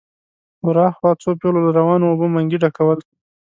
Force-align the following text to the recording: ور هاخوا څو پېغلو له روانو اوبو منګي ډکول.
ور 0.65 0.77
هاخوا 0.83 1.11
څو 1.21 1.29
پېغلو 1.39 1.65
له 1.67 1.71
روانو 1.79 2.09
اوبو 2.11 2.25
منګي 2.33 2.57
ډکول. 2.63 2.99